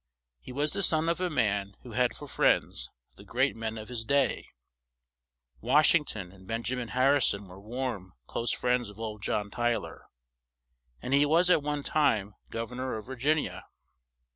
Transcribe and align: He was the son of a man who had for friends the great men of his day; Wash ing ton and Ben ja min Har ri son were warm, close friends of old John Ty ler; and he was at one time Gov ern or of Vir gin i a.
He 0.39 0.51
was 0.51 0.73
the 0.73 0.81
son 0.81 1.07
of 1.09 1.21
a 1.21 1.29
man 1.29 1.75
who 1.83 1.91
had 1.91 2.15
for 2.15 2.27
friends 2.27 2.89
the 3.17 3.23
great 3.23 3.55
men 3.55 3.77
of 3.77 3.87
his 3.87 4.03
day; 4.03 4.47
Wash 5.59 5.93
ing 5.93 6.05
ton 6.05 6.31
and 6.31 6.47
Ben 6.47 6.63
ja 6.65 6.75
min 6.75 6.87
Har 6.87 7.13
ri 7.13 7.21
son 7.21 7.47
were 7.47 7.61
warm, 7.61 8.13
close 8.25 8.51
friends 8.51 8.89
of 8.89 8.99
old 8.99 9.21
John 9.21 9.51
Ty 9.51 9.75
ler; 9.77 10.07
and 11.03 11.13
he 11.13 11.23
was 11.27 11.51
at 11.51 11.61
one 11.61 11.83
time 11.83 12.33
Gov 12.49 12.71
ern 12.71 12.79
or 12.79 12.97
of 12.97 13.05
Vir 13.05 13.15
gin 13.15 13.37
i 13.37 13.41
a. 13.45 13.61